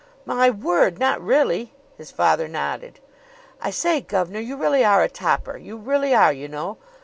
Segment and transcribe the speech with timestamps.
[0.25, 0.97] "My word!
[0.97, 2.99] Not really?" His father nodded.
[3.61, 5.57] "I say, gov'nor, you really are a topper!
[5.57, 6.79] You really are, you know!